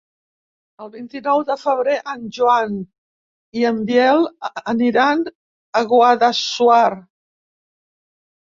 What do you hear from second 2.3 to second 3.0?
Joan